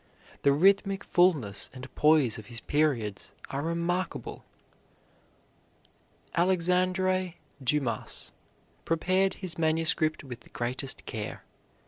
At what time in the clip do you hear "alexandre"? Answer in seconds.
6.33-7.35